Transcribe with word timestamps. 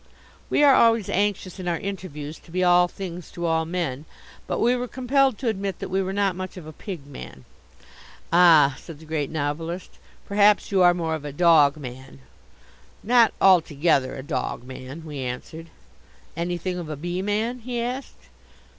We 0.49 0.63
are 0.63 0.73
always 0.73 1.09
anxious 1.11 1.59
in 1.59 1.67
our 1.67 1.77
interviews 1.77 2.39
to 2.39 2.49
be 2.49 2.63
all 2.63 2.87
things 2.87 3.29
to 3.33 3.45
all 3.45 3.65
men. 3.65 4.05
But 4.47 4.57
we 4.59 4.75
were 4.75 4.87
compelled 4.87 5.37
to 5.37 5.47
admit 5.47 5.77
that 5.77 5.89
we 5.89 6.01
were 6.01 6.11
not 6.11 6.35
much 6.35 6.57
of 6.57 6.65
a 6.65 6.73
pig 6.73 7.05
man. 7.05 7.45
"Ah," 8.33 8.75
said 8.79 8.97
the 8.97 9.05
Great 9.05 9.29
Novelist, 9.29 9.99
"perhaps 10.25 10.71
you 10.71 10.81
are 10.81 10.95
more 10.95 11.13
of 11.13 11.23
a 11.23 11.31
dog 11.31 11.77
man?" 11.77 12.17
"Not 13.03 13.31
altogether 13.39 14.15
a 14.15 14.23
dog 14.23 14.63
man," 14.63 15.05
we 15.05 15.19
answered. 15.19 15.67
"Anything 16.35 16.79
of 16.79 16.89
a 16.89 16.95
bee 16.97 17.21
man?" 17.21 17.59
he 17.59 17.79
asked. 17.79 18.21